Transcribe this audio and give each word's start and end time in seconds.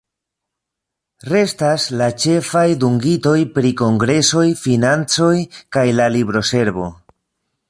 Restas 1.33 1.85
la 1.99 2.07
ĉefaj 2.23 2.65
dungitoj 2.85 3.37
pri 3.59 3.75
Kongresoj, 3.85 4.49
financoj 4.67 5.33
kaj 5.77 5.89
la 6.01 6.13
libroservo. 6.19 6.95